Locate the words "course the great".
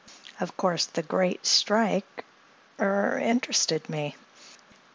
0.57-1.45